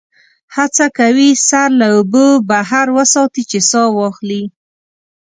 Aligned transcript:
هڅه 0.55 0.85
کوي 0.97 1.29
سر 1.47 1.69
له 1.79 1.87
اوبو 1.97 2.25
بهر 2.49 2.85
وساتي 2.97 3.43
چې 3.51 3.59
سا 3.69 3.81
واخلي. 3.97 4.43